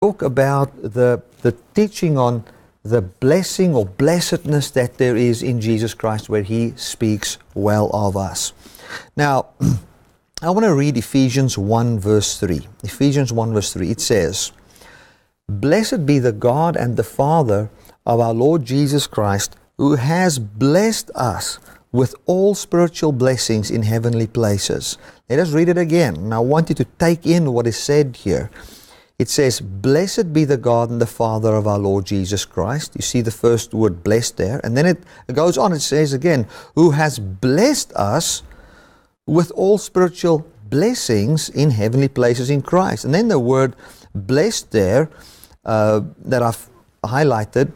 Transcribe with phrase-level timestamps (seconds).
[0.00, 2.42] talk about the, the teaching on
[2.82, 8.16] the blessing or blessedness that there is in Jesus Christ where he speaks well of
[8.16, 8.54] us.
[9.14, 9.48] Now,
[10.42, 12.66] I want to read Ephesians 1 verse 3.
[12.82, 13.90] Ephesians 1 verse 3.
[13.90, 14.52] It says,
[15.50, 17.68] Blessed be the God and the Father
[18.06, 21.58] of our Lord Jesus Christ, who has blessed us
[21.92, 24.96] with all spiritual blessings in heavenly places.
[25.28, 26.16] Let us read it again.
[26.16, 28.50] And I want you to take in what is said here.
[29.20, 32.92] It says, Blessed be the God and the Father of our Lord Jesus Christ.
[32.96, 34.62] You see the first word blessed there.
[34.64, 35.04] And then it
[35.34, 38.42] goes on, it says again, who has blessed us
[39.26, 43.04] with all spiritual blessings in heavenly places in Christ.
[43.04, 43.76] And then the word
[44.14, 45.10] blessed there
[45.66, 46.70] uh, that I've
[47.04, 47.72] highlighted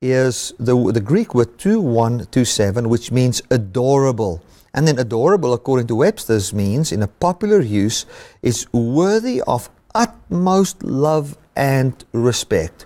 [0.00, 4.42] is the, the Greek word 2127, which means adorable.
[4.72, 8.06] And then adorable, according to Webster's, means in a popular use,
[8.40, 12.84] is worthy of utmost love and respect.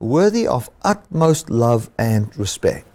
[0.00, 2.86] Worthy of utmost love and respect.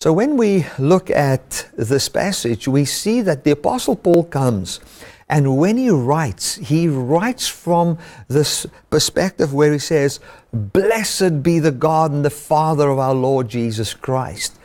[0.00, 4.80] So when we look at this passage, we see that the Apostle Paul comes
[5.28, 10.20] and when he writes, he writes from this perspective where he says,
[10.52, 14.57] Blessed be the God and the Father of our Lord Jesus Christ.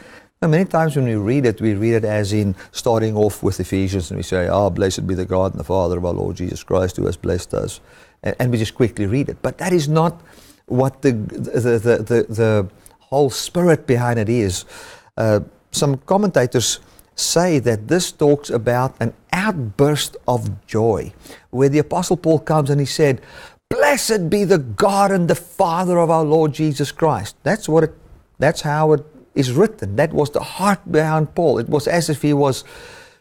[0.48, 4.12] Many times when we read it, we read it as in starting off with Ephesians
[4.12, 6.36] and we say, Ah, oh, blessed be the God and the Father of our Lord
[6.36, 7.80] Jesus Christ who has blessed us.
[8.24, 9.38] And, and we just quickly read it.
[9.42, 10.22] But that is not
[10.66, 14.66] what the, the, the, the, the whole spirit behind it is.
[15.18, 16.80] Uh, some commentators
[17.16, 21.14] say that this talks about an outburst of joy,
[21.52, 23.22] where the Apostle Paul comes and he said,
[23.70, 27.36] Blessed be the God and the Father of our Lord Jesus Christ.
[27.44, 27.94] That's what it,
[28.38, 29.06] that's how it
[29.36, 29.96] is written.
[29.96, 31.60] That was the heart behind Paul.
[31.60, 32.64] It was as if he was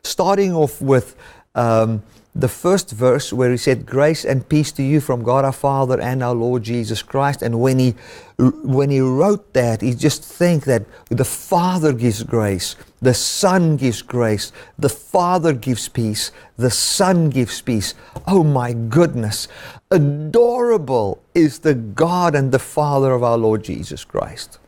[0.03, 1.17] starting off with
[1.55, 2.03] um,
[2.35, 6.01] the first verse where he said, Grace and peace to you from God our Father
[6.01, 7.43] and our Lord Jesus Christ.
[7.43, 7.95] And when he,
[8.39, 14.01] when he wrote that, he just think that the Father gives grace, the Son gives
[14.01, 17.95] grace, the Father gives peace, the Son gives peace.
[18.27, 19.47] Oh my goodness.
[19.91, 24.59] Adorable is the God and the Father of our Lord Jesus Christ.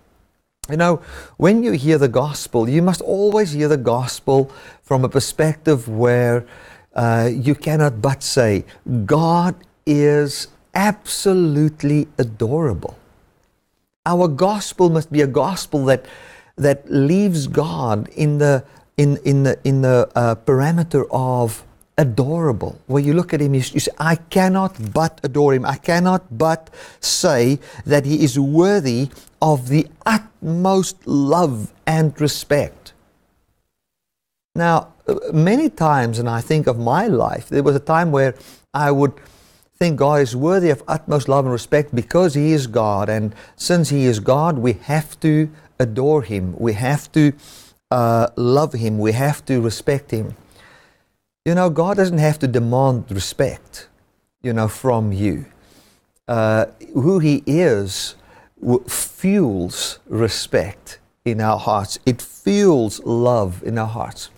[0.70, 1.02] You know,
[1.36, 4.50] when you hear the gospel, you must always hear the gospel
[4.82, 6.46] from a perspective where
[6.94, 8.64] uh, you cannot but say,
[9.04, 9.54] God
[9.84, 12.96] is absolutely adorable.
[14.06, 16.06] Our gospel must be a gospel that,
[16.56, 18.64] that leaves God in the,
[18.96, 21.62] in, in the, in the uh, parameter of
[21.96, 22.80] adorable.
[22.86, 25.64] Where you look at him, you, you say, I cannot but adore him.
[25.64, 29.10] I cannot but say that he is worthy
[29.40, 32.92] of the utmost love and respect.
[34.54, 34.94] Now,
[35.32, 38.34] many times, and I think of my life, there was a time where
[38.72, 39.12] I would
[39.76, 43.08] think God is worthy of utmost love and respect because He is God.
[43.08, 46.54] And since He is God, we have to adore Him.
[46.58, 47.32] We have to
[47.90, 48.98] uh, love Him.
[48.98, 50.36] We have to respect Him.
[51.44, 53.88] You know, God doesn't have to demand respect,
[54.42, 55.44] you know, from you.
[56.26, 58.14] Uh, who He is
[58.88, 61.98] fuels respect in our hearts.
[62.06, 64.30] It fuels love in our hearts.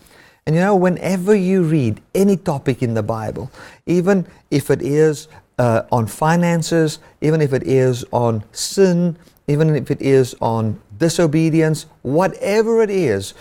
[0.46, 3.52] And you know, whenever you read any topic in the Bible,
[3.86, 5.28] even if it is
[5.60, 11.86] uh, on finances, even if it is on sin, even if it is on disobedience,
[12.02, 13.34] whatever it is,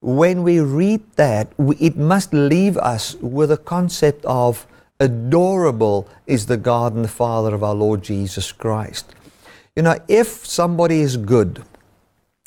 [0.00, 4.66] when we read that, we, it must leave us with a concept of
[5.00, 9.14] adorable is the God and the Father of our Lord Jesus Christ.
[9.76, 11.62] You know, if somebody is good,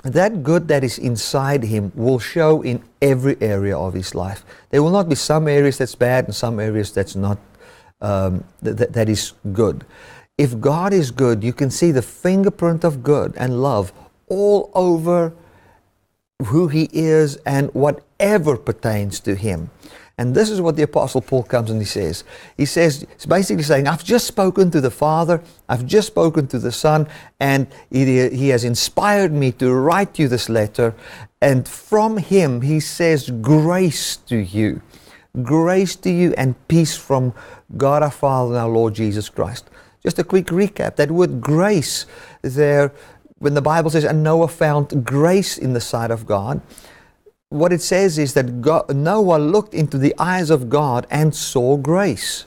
[0.03, 4.43] that good that is inside him will show in every area of his life.
[4.69, 7.37] There will not be some areas that's bad and some areas that's not,
[8.01, 9.85] um, that, that is good.
[10.37, 13.93] If God is good, you can see the fingerprint of good and love
[14.27, 15.33] all over
[16.45, 19.69] who he is and whatever pertains to him.
[20.17, 22.23] And this is what the Apostle Paul comes and he says.
[22.55, 26.59] He says, he's basically saying, I've just spoken to the Father, I've just spoken to
[26.59, 27.07] the Son,
[27.39, 30.93] and he, he has inspired me to write you this letter.
[31.41, 34.83] And from him, he says, Grace to you.
[35.41, 37.33] Grace to you and peace from
[37.77, 39.69] God our Father and our Lord Jesus Christ.
[40.03, 42.05] Just a quick recap that word grace
[42.41, 42.91] there,
[43.41, 46.61] when the Bible says, And Noah found grace in the sight of God
[47.51, 51.75] what it says is that God, Noah looked into the eyes of God and saw
[51.75, 52.45] grace.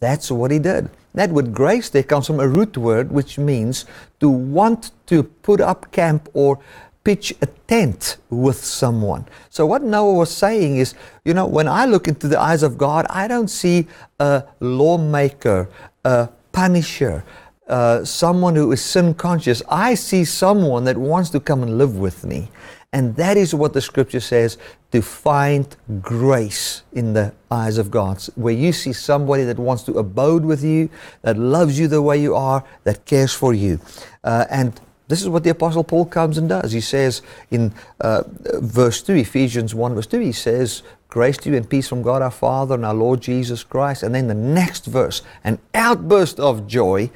[0.00, 0.90] That's what he did.
[1.14, 3.84] That word grace there comes from a root word which means
[4.18, 6.58] to want to put up camp or
[7.04, 9.26] pitch a tent with someone.
[9.48, 10.94] So what Noah was saying is,
[11.24, 13.86] you know, when I look into the eyes of God, I don't see
[14.18, 15.68] a lawmaker,
[16.04, 17.24] a punisher,
[17.72, 19.62] uh, someone who is sin conscious.
[19.66, 22.50] I see someone that wants to come and live with me.
[22.92, 24.58] And that is what the scripture says
[24.90, 28.22] to find grace in the eyes of God.
[28.34, 30.90] Where you see somebody that wants to abode with you,
[31.22, 33.80] that loves you the way you are, that cares for you.
[34.22, 34.78] Uh, and
[35.08, 36.72] this is what the Apostle Paul comes and does.
[36.72, 37.72] He says in
[38.02, 38.24] uh,
[38.60, 42.20] verse 2, Ephesians 1, verse 2, he says, Grace to you and peace from God
[42.20, 44.02] our Father and our Lord Jesus Christ.
[44.02, 47.10] And then the next verse, an outburst of joy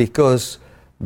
[0.00, 0.56] because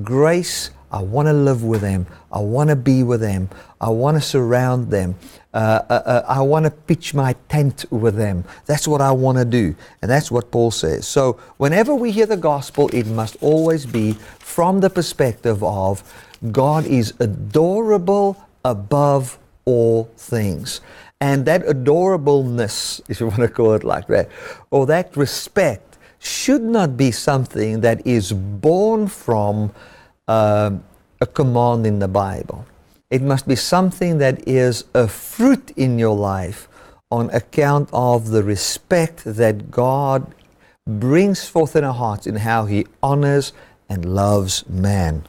[0.05, 2.07] grace I want to live with them.
[2.31, 3.51] I want to be with them.
[3.81, 5.17] I want to surround them.
[5.53, 8.45] Uh, uh, uh, I want to pitch my tent with them.
[8.67, 9.75] That's what I want to do.
[10.01, 11.09] And that's what Paul says.
[11.09, 16.05] So, whenever we hear the gospel, it must always be from the perspective of
[16.53, 20.81] God is adorable above all things.
[21.21, 24.29] And that adorableness, if you want to call it like that,
[24.71, 25.84] or that respect,
[26.25, 29.73] should not be something that is born from
[30.27, 30.71] uh,
[31.21, 32.67] a command in the Bible.
[33.11, 36.69] It must be something that is a fruit in your life
[37.11, 40.35] on account of the respect that God
[40.87, 43.53] brings forth in our hearts in how He honors
[43.89, 45.25] and loves man.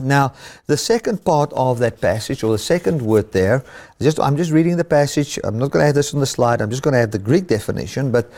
[0.00, 0.32] Now,
[0.66, 3.62] the second part of that passage, or the second word there,
[4.00, 5.38] just I'm just reading the passage.
[5.44, 6.62] I'm not going to have this on the slide.
[6.62, 8.30] I'm just going to have the Greek definition, but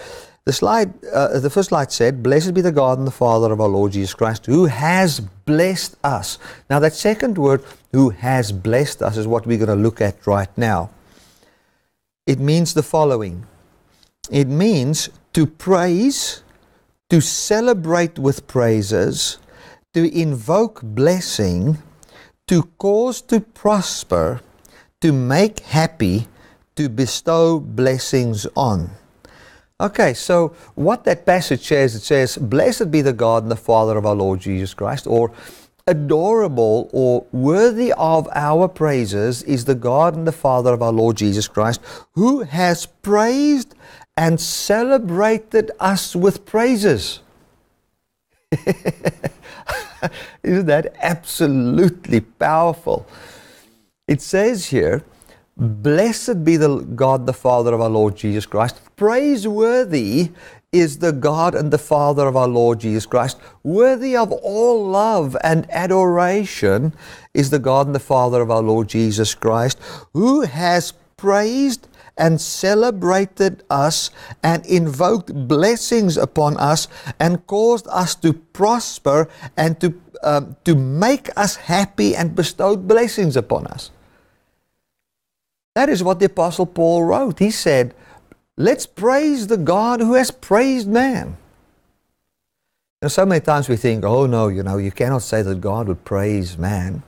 [0.47, 3.61] the slide, uh, the first slide said, Blessed be the God and the Father of
[3.61, 6.39] our Lord Jesus Christ, who has blessed us.
[6.69, 10.27] Now, that second word, who has blessed us, is what we're going to look at
[10.27, 10.91] right now.
[12.27, 13.47] It means the following
[14.31, 16.43] it means to praise,
[17.11, 19.39] to celebrate with praises,
[19.93, 21.79] to invoke blessing,
[22.47, 24.41] to cause to prosper,
[25.01, 26.27] to make happy,
[26.77, 28.91] to bestow blessings on.
[29.85, 33.99] Okay, so what that passage says, it says, Blessed be the God and the Father
[33.99, 35.31] of our Lord Jesus Christ, or
[35.87, 41.19] adorable or worthy of our praises is the God and the Father of our Lord
[41.19, 41.83] Jesus Christ,
[42.13, 43.75] who has praised
[44.17, 47.21] and celebrated us with praises.
[50.43, 53.07] Isn't that absolutely powerful?
[54.09, 55.05] It says here,
[55.59, 58.81] Blessed be the God, the Father of our Lord Jesus Christ.
[58.97, 60.31] Praiseworthy
[60.73, 63.39] is the God and the Father of our Lord Jesus Christ.
[63.63, 66.93] Worthy of all love and adoration
[67.33, 69.79] is the God and the Father of our Lord Jesus Christ,
[70.13, 71.87] who has praised
[72.17, 74.11] and celebrated us
[74.43, 76.89] and invoked blessings upon us
[77.19, 83.37] and caused us to prosper and to, um, to make us happy and bestowed blessings
[83.37, 83.91] upon us.
[85.75, 87.41] That is what the Apostle Paul wrote.
[87.41, 87.95] He said,
[88.57, 91.37] Let's praise the God who has praised man.
[93.03, 95.89] Now, so many times we think, oh no, you know, you cannot say that God
[95.89, 97.03] would praise man.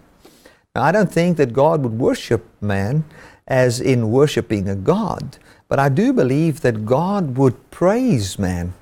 [0.74, 3.04] Now, I don't think that God would worship man
[3.46, 5.38] as in worshiping a God,
[5.68, 8.74] but I do believe that God would praise man.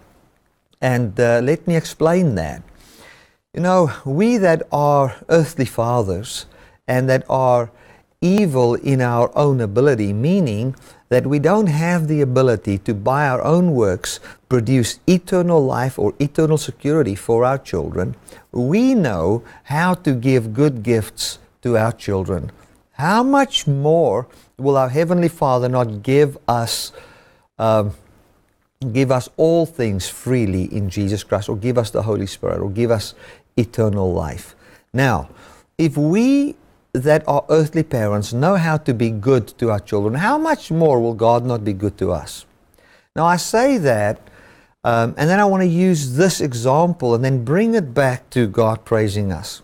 [0.80, 2.62] And uh, let me explain that.
[3.52, 6.46] You know, we that are earthly fathers
[6.88, 7.70] and that are
[8.22, 10.74] evil in our own ability, meaning
[11.14, 14.18] that we don't have the ability to, by our own works,
[14.48, 18.16] produce eternal life or eternal security for our children,
[18.50, 22.50] we know how to give good gifts to our children.
[22.94, 24.26] How much more
[24.58, 26.90] will our Heavenly Father not give us?
[27.60, 27.92] Um,
[28.92, 32.70] give us all things freely in Jesus Christ, or give us the Holy Spirit, or
[32.70, 33.14] give us
[33.56, 34.56] eternal life.
[34.92, 35.28] Now,
[35.78, 36.56] if we
[36.94, 41.00] that our earthly parents know how to be good to our children, how much more
[41.00, 42.46] will God not be good to us?
[43.16, 44.20] Now, I say that,
[44.84, 48.46] um, and then I want to use this example and then bring it back to
[48.46, 49.60] God praising us.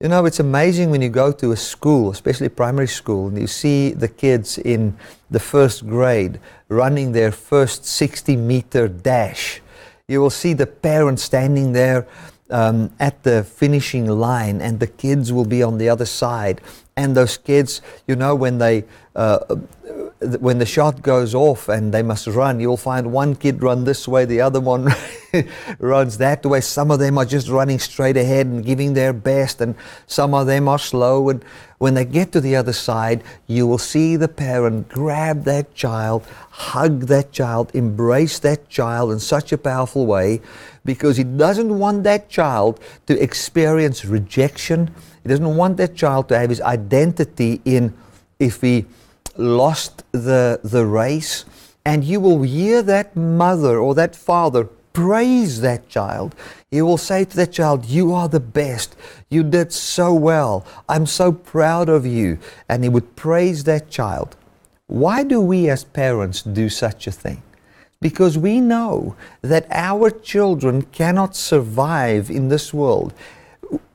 [0.00, 3.46] You know, it's amazing when you go to a school, especially primary school, and you
[3.46, 4.96] see the kids in
[5.30, 9.60] the first grade running their first 60 meter dash.
[10.08, 12.08] You will see the parents standing there
[12.52, 16.60] um, at the finishing line, and the kids will be on the other side.
[16.96, 18.84] And those kids, you know, when they
[19.16, 19.38] uh,
[20.38, 24.06] when the shot goes off and they must run, you'll find one kid run this
[24.06, 24.88] way, the other one
[25.78, 26.60] runs that way.
[26.60, 29.74] Some of them are just running straight ahead and giving their best, and
[30.06, 31.28] some of them are slow.
[31.28, 31.44] And
[31.78, 36.24] when they get to the other side, you will see the parent grab that child,
[36.50, 40.40] hug that child, embrace that child in such a powerful way
[40.84, 44.94] because he doesn't want that child to experience rejection.
[45.22, 47.94] He doesn't want that child to have his identity in
[48.38, 48.86] if he
[49.36, 51.44] lost the, the race.
[51.84, 56.34] And you will hear that mother or that father praise that child.
[56.70, 58.96] He will say to that child, You are the best.
[59.30, 60.66] You did so well.
[60.88, 62.38] I'm so proud of you.
[62.68, 64.36] And he would praise that child.
[64.86, 67.42] Why do we as parents do such a thing?
[68.00, 73.14] Because we know that our children cannot survive in this world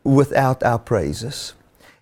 [0.03, 1.53] without our praises.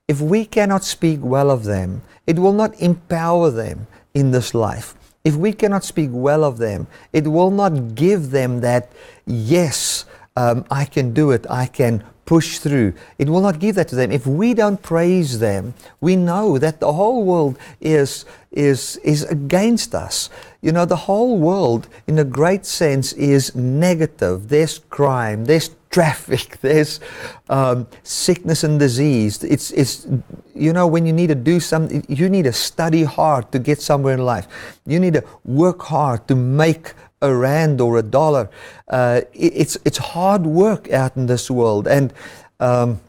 [0.08, 4.96] If we cannot speak well of them, it will not empower them in this life.
[5.24, 8.92] If we cannot speak well of them, it will not give them that,
[9.26, 10.06] yes,
[10.36, 12.94] um, I can do it, I can push through.
[13.18, 14.12] It will not give that to them.
[14.12, 19.96] If we don't praise them, we know that the whole world is, is, is against
[19.96, 20.30] us.
[20.62, 24.50] You know, the whole world, in a great sense, is negative.
[24.50, 27.00] There's crime, there's traffic, there's
[27.50, 29.42] um, sickness and disease.
[29.44, 30.06] It's, it's,
[30.54, 33.82] you know, when you need to do something, you need to study hard to get
[33.82, 34.48] somewhere in life.
[34.86, 38.50] You need to work hard to make a rand or a dollar.
[38.90, 41.88] Uh, it's, it's hard work out in this world.
[41.88, 42.14] And
[42.60, 43.00] um,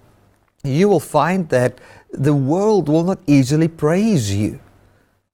[0.62, 1.80] you will find that
[2.12, 4.60] the world will not easily praise you.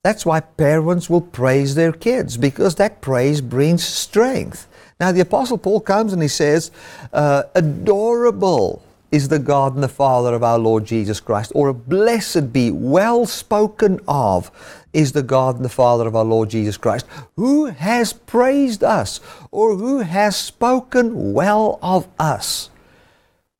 [0.02, 4.66] That's why parents will praise their kids because that praise brings strength.
[5.02, 6.71] Now, the Apostle Paul comes and he says,
[7.12, 12.52] uh, Adorable is the God and the Father of our Lord Jesus Christ, or blessed
[12.52, 14.52] be, well spoken of
[14.92, 19.18] is the God and the Father of our Lord Jesus Christ, who has praised us,
[19.50, 22.71] or who has spoken well of us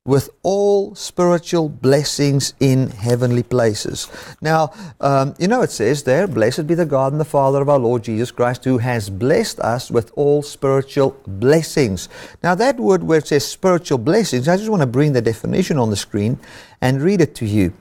[0.05, 4.09] with all spiritual blessings in heavenly places.
[4.41, 7.69] Now, um, you know, it says there, Blessed be the God and the Father of
[7.69, 12.09] our Lord Jesus Christ, who has blessed us with all spiritual blessings.
[12.43, 15.77] Now, that word where it says spiritual blessings, I just want to bring the definition
[15.77, 16.37] on the screen
[16.81, 17.71] and read it to you.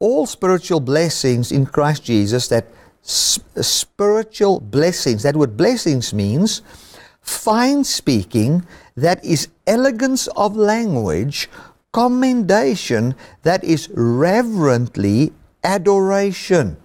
[0.00, 2.66] All spiritual blessings in Christ Jesus, that
[3.02, 6.62] spiritual blessings, that word blessings means
[7.20, 8.66] fine speaking
[8.96, 11.48] that is elegance of language,
[11.92, 15.32] commendation that is reverently
[15.64, 16.76] adoration.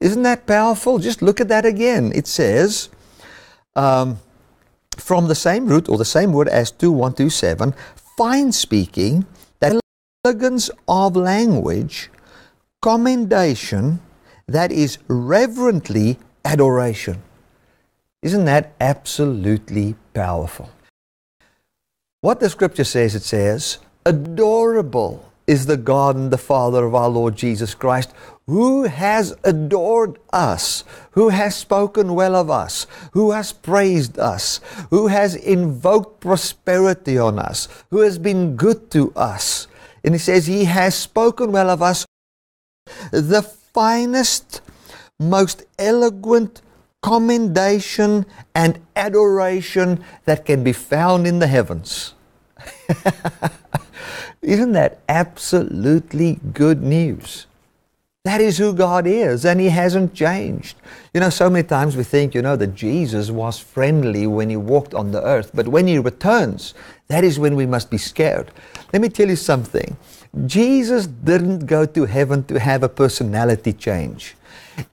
[0.00, 0.98] Isn't that powerful?
[0.98, 2.12] Just look at that again.
[2.14, 2.88] It says,
[3.76, 4.18] um,
[4.98, 7.74] from the same root or the same word as 2127,
[8.16, 9.26] fine speaking,
[9.60, 9.80] that
[10.24, 12.10] elegance of language,
[12.80, 14.00] commendation
[14.48, 17.22] that is reverently adoration.
[18.22, 20.70] Isn't that absolutely powerful?
[22.22, 27.08] What the scripture says, it says, adorable is the God and the Father of our
[27.08, 28.12] Lord Jesus Christ,
[28.46, 34.60] who has adored us, who has spoken well of us, who has praised us,
[34.90, 39.66] who has invoked prosperity on us, who has been good to us.
[40.04, 42.06] And he says, He has spoken well of us,
[43.10, 44.60] the finest,
[45.18, 46.62] most eloquent
[47.02, 52.14] commendation and adoration that can be found in the heavens.
[54.42, 57.46] Isn't that absolutely good news?
[58.24, 60.76] That is who God is, and He hasn't changed.
[61.12, 64.56] You know, so many times we think, you know, that Jesus was friendly when He
[64.56, 66.72] walked on the earth, but when He returns,
[67.08, 68.52] that is when we must be scared.
[68.92, 69.96] Let me tell you something.
[70.46, 74.36] Jesus didn't go to heaven to have a personality change.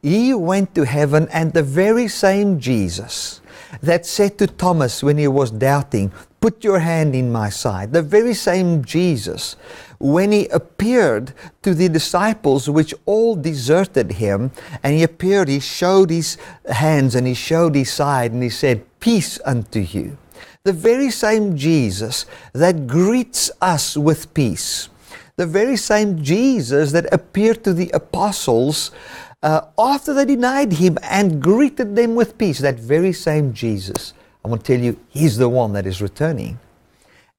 [0.02, 3.42] He went to heaven, and the very same Jesus
[3.82, 8.02] that said to Thomas when he was doubting, Put your hand in my side, the
[8.02, 9.58] very same Jesus,
[10.00, 11.34] when he appeared
[11.64, 16.38] to the disciples, which all deserted him, and he appeared, he showed his
[16.70, 20.18] hands and he showed his side, and he said, Peace unto you.
[20.64, 24.88] The very same Jesus that greets us with peace,
[25.36, 28.92] the very same Jesus that appeared to the apostles
[29.42, 34.48] uh, after they denied him and greeted them with peace, that very same Jesus, I
[34.48, 36.60] want to tell you, he's the one that is returning.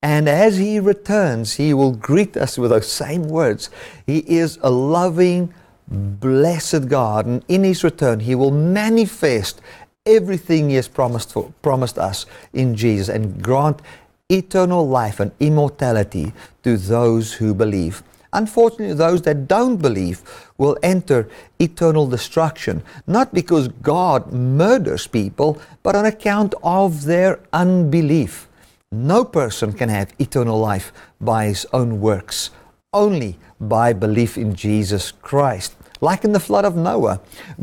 [0.02, 3.68] And as he returns, he will greet us with those same words.
[4.06, 5.52] He is a loving,
[5.88, 7.26] blessed God.
[7.26, 9.60] And in his return, he will manifest
[10.06, 13.82] everything he has promised, for, promised us in Jesus and grant
[14.30, 18.02] eternal life and immortality to those who believe.
[18.32, 20.22] Unfortunately, those that don't believe
[20.56, 28.48] will enter eternal destruction, not because God murders people, but on account of their unbelief.
[28.92, 32.50] No person can have eternal life by his own works,
[32.92, 35.74] only by belief in Jesus Christ.
[36.00, 37.20] Like in the flood of Noah,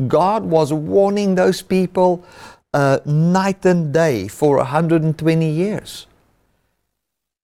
[0.08, 2.24] God was warning those people
[2.74, 6.07] uh, night and day for 120 years.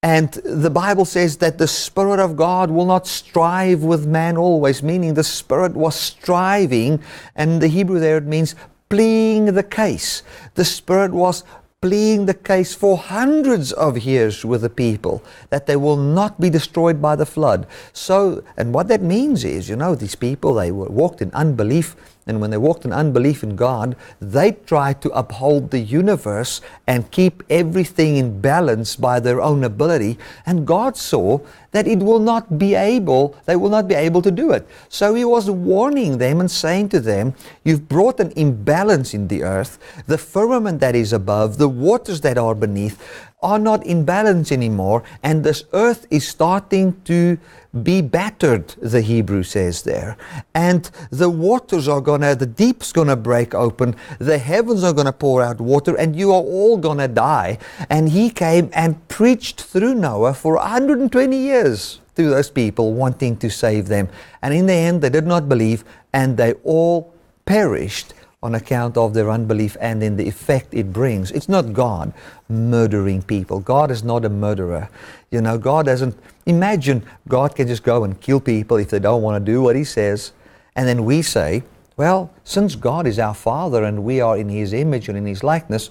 [0.03, 4.83] And the Bible says that the Spirit of God will not strive with man always,
[4.83, 7.01] meaning the Spirit was striving,
[7.37, 8.53] and the Hebrew there it means
[8.89, 10.21] pleading the case.
[10.55, 11.45] The Spirit was
[11.79, 16.49] pleading the case for hundreds of years with the people that they will not be
[16.49, 17.65] destroyed by the flood.
[17.93, 21.95] So, and what that means is, you know, these people, they walked in unbelief
[22.25, 27.11] and when they walked in unbelief in God, they tried to uphold the universe and
[27.11, 30.17] keep everything in balance by their own ability.
[30.45, 31.39] And God saw
[31.71, 34.65] that it will not be able, they will not be able to do it.
[34.89, 39.43] So He was warning them and saying to them, You've brought an imbalance in the
[39.43, 39.79] earth.
[40.07, 43.01] The firmament that is above, the waters that are beneath,
[43.43, 47.37] are not in balance anymore, and this earth is starting to
[47.83, 50.15] be battered, the Hebrew says there.
[50.53, 55.41] And the waters are gonna, the deep's gonna break open, the heavens are gonna pour
[55.41, 57.57] out water, and you are all gonna die.
[57.89, 63.49] And he came and preached through Noah for 120 years to those people wanting to
[63.49, 64.07] save them.
[64.41, 65.83] And in the end, they did not believe,
[66.13, 67.13] and they all
[67.45, 71.31] perished on account of their unbelief and in the effect it brings.
[71.31, 72.13] It's not God
[72.49, 73.61] murdering people.
[73.61, 74.89] God is not a murderer.
[75.31, 79.21] You know, God doesn't imagine God can just go and kill people if they don't
[79.21, 80.33] want to do what He says.
[80.75, 81.63] And then we say,
[81.95, 85.41] well, since God is our Father and we are in His image and in His
[85.41, 85.89] likeness,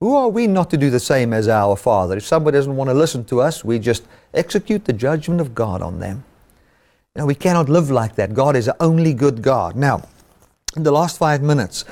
[0.00, 2.16] who are we not to do the same as our Father?
[2.16, 5.82] If somebody doesn't want to listen to us, we just execute the judgment of God
[5.82, 6.24] on them.
[7.14, 8.32] You know, we cannot live like that.
[8.32, 9.76] God is the only good God.
[9.76, 10.08] Now,
[10.78, 11.84] in the last five minutes,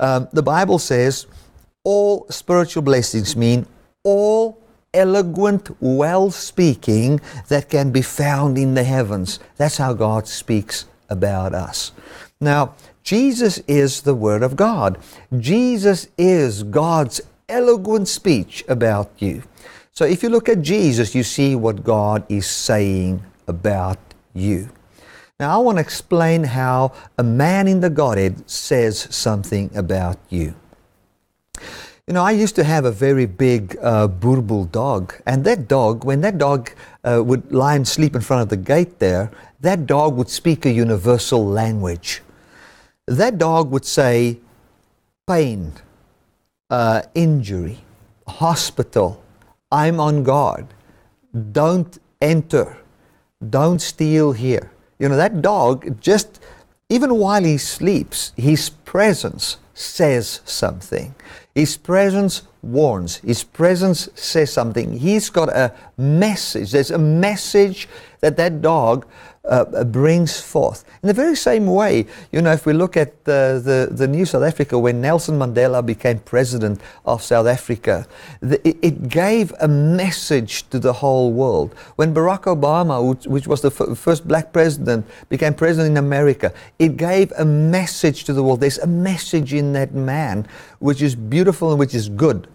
[0.00, 1.26] um, the Bible says
[1.84, 3.66] all spiritual blessings mean
[4.02, 4.60] all
[4.92, 9.38] eloquent, well speaking that can be found in the heavens.
[9.56, 11.92] That's how God speaks about us.
[12.40, 14.98] Now, Jesus is the Word of God.
[15.38, 19.42] Jesus is God's eloquent speech about you.
[19.92, 23.98] So if you look at Jesus, you see what God is saying about
[24.32, 24.70] you.
[25.40, 30.54] Now, I want to explain how a man in the Godhead says something about you.
[32.06, 36.20] You know, I used to have a very big uh, dog, and that dog, when
[36.20, 36.70] that dog
[37.02, 40.66] uh, would lie and sleep in front of the gate there, that dog would speak
[40.66, 42.22] a universal language.
[43.06, 44.38] That dog would say,
[45.26, 45.72] pain,
[46.70, 47.78] uh, injury,
[48.28, 49.20] hospital,
[49.72, 50.68] I'm on guard,
[51.50, 52.76] don't enter,
[53.50, 54.70] don't steal here.
[54.98, 56.40] You know, that dog just,
[56.88, 61.14] even while he sleeps, his presence says something.
[61.54, 63.16] His presence warns.
[63.16, 64.98] His presence says something.
[64.98, 66.72] He's got a message.
[66.72, 67.88] There's a message
[68.20, 69.06] that that dog
[69.44, 70.84] uh, brings forth.
[71.02, 74.42] In the very same way, you know, if we look at the, the, new South
[74.42, 78.06] Africa, when Nelson Mandela became president of South Africa,
[78.40, 81.74] the, it, gave a message to the whole world.
[81.96, 86.96] When Barack Obama, which, which was the first black president, became president in America, it
[86.96, 88.60] gave a message to the world.
[88.60, 90.46] There's a message in that man
[90.78, 92.48] which is beautiful and which is good.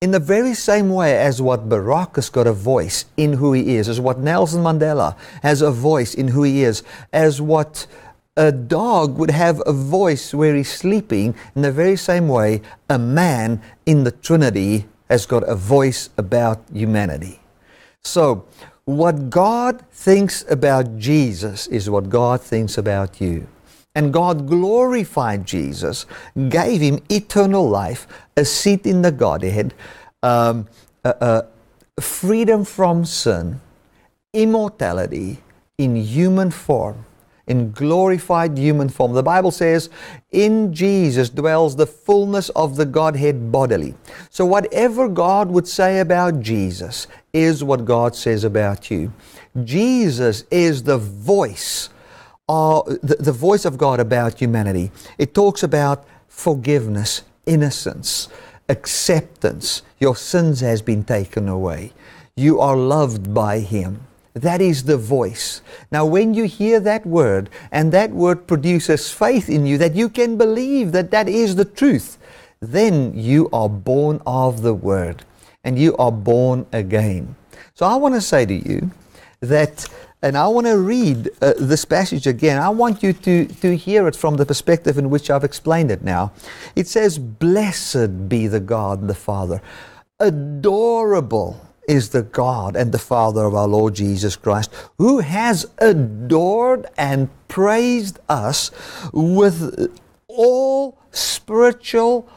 [0.00, 3.74] In the very same way as what Barack has got a voice in who he
[3.74, 7.88] is, as what Nelson Mandela has a voice in who he is, as what
[8.36, 12.96] a dog would have a voice where he's sleeping, in the very same way, a
[12.96, 17.40] man in the Trinity has got a voice about humanity.
[18.00, 18.46] So,
[18.84, 23.48] what God thinks about Jesus is what God thinks about you.
[23.98, 26.06] And God glorified Jesus,
[26.48, 28.06] gave him eternal life,
[28.36, 29.74] a seat in the Godhead,
[30.22, 30.68] um,
[32.00, 33.60] freedom from sin,
[34.32, 35.38] immortality
[35.78, 37.06] in human form,
[37.48, 39.14] in glorified human form.
[39.14, 39.90] The Bible says,
[40.30, 43.96] in Jesus dwells the fullness of the Godhead bodily.
[44.30, 49.12] So, whatever God would say about Jesus is what God says about you.
[49.64, 51.88] Jesus is the voice
[52.48, 54.90] are the, the voice of God about humanity.
[55.18, 58.28] It talks about forgiveness, innocence,
[58.68, 59.82] acceptance.
[59.98, 61.92] Your sins has been taken away.
[62.36, 64.00] You are loved by Him.
[64.34, 65.62] That is the voice.
[65.90, 70.08] Now, when you hear that word and that word produces faith in you that you
[70.08, 72.18] can believe that that is the truth,
[72.60, 75.24] then you are born of the word
[75.64, 77.34] and you are born again.
[77.74, 78.90] So, I want to say to you
[79.40, 79.88] that
[80.20, 82.60] and I want to read uh, this passage again.
[82.60, 86.02] I want you to, to hear it from the perspective in which I've explained it
[86.02, 86.32] now.
[86.74, 89.62] It says, Blessed be the God and the Father.
[90.18, 96.86] Adorable is the God and the Father of our Lord Jesus Christ, who has adored
[96.98, 98.72] and praised us
[99.12, 102.28] with all spiritual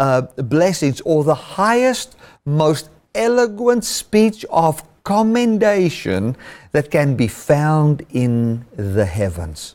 [0.00, 6.36] uh, blessings, or the highest, most eloquent speech of commendation
[6.70, 9.74] that can be found in the heavens.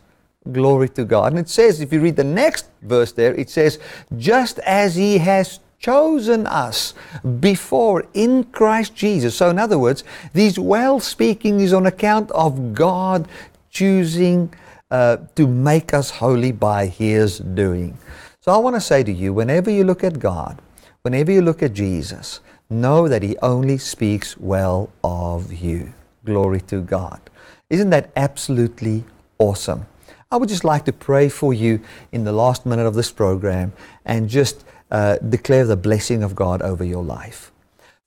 [0.50, 1.34] Glory to God.
[1.34, 3.78] And it says, if you read the next verse there, it says,
[4.16, 6.94] just as He has chosen us
[7.42, 9.36] before in Christ Jesus.
[9.36, 13.28] So, in other words, these well speaking is on account of God
[13.70, 14.54] choosing
[14.90, 17.98] uh, to make us holy by His doing.
[18.40, 20.62] So, I want to say to you whenever you look at God,
[21.02, 25.94] whenever you look at Jesus, know that He only speaks well of you.
[26.24, 27.22] Glory to God.
[27.70, 29.04] Isn't that absolutely
[29.38, 29.86] awesome?
[30.32, 31.80] I would just like to pray for you
[32.12, 33.74] in the last minute of this program
[34.06, 37.52] and just uh, declare the blessing of God over your life.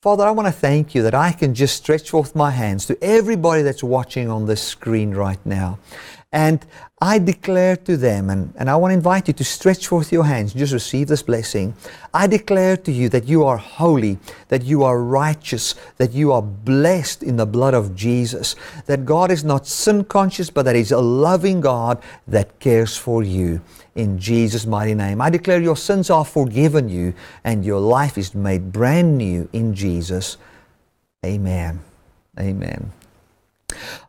[0.01, 2.97] Father, I want to thank you that I can just stretch forth my hands to
[3.03, 5.79] everybody that's watching on this screen right now.
[6.31, 6.65] And
[7.01, 10.25] I declare to them, and, and I want to invite you to stretch forth your
[10.25, 11.75] hands, just receive this blessing.
[12.13, 16.43] I declare to you that you are holy, that you are righteous, that you are
[16.43, 18.57] blessed in the blood of Jesus,
[18.87, 23.23] that God is not sin conscious, but that He's a loving God that cares for
[23.23, 23.61] you.
[23.95, 28.35] In Jesus' mighty name, I declare your sins are forgiven you and your life is
[28.35, 30.37] made brand new in Jesus.
[31.25, 31.81] Amen.
[32.39, 32.93] Amen.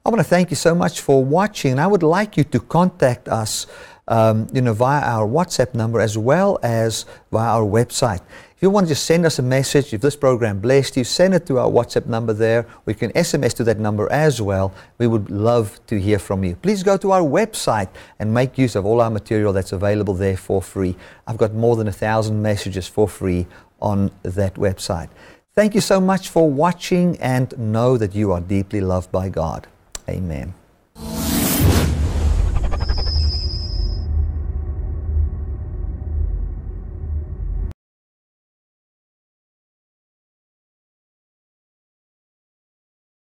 [0.10, 1.74] I want to thank you so much for watching.
[1.74, 3.67] And I would like you to contact us
[4.08, 8.22] um, you know, via our WhatsApp number as well as via our website.
[8.56, 11.36] If you want to just send us a message, if this program blessed you, send
[11.36, 12.65] it to our WhatsApp number there.
[12.86, 14.74] We can SMS to that number as well.
[14.98, 16.56] We would love to hear from you.
[16.56, 20.38] Please go to our website and make use of all our material that's available there
[20.38, 20.95] for free.
[21.28, 23.45] I've got more than a thousand messages for free
[23.80, 25.10] on that website.
[25.54, 29.67] Thank you so much for watching and know that you are deeply loved by God.
[30.10, 30.54] Amen.